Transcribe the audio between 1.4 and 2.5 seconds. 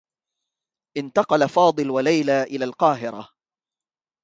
فاضل و ليلى